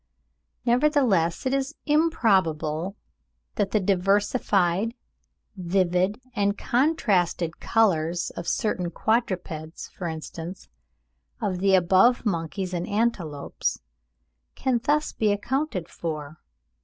Nevertheless 0.65 1.45
it 1.45 1.53
is 1.53 1.75
improbable 1.85 2.95
that 3.53 3.69
the 3.69 3.79
diversified, 3.79 4.95
vivid, 5.55 6.19
and 6.35 6.57
contrasted 6.57 7.59
colours 7.59 8.31
of 8.31 8.47
certain 8.47 8.89
quadrupeds, 8.89 9.89
for 9.89 10.07
instance, 10.07 10.69
of 11.39 11.59
the 11.59 11.75
above 11.75 12.25
monkeys 12.25 12.73
and 12.73 12.87
antelopes, 12.87 13.79
can 14.55 14.81
thus 14.83 15.11
be 15.11 15.31
accounted 15.31 15.87
for. 15.87 16.37